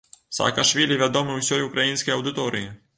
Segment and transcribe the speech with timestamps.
[0.37, 2.67] Саакашвілі вядомы ўсёй украінскай аўдыторыі.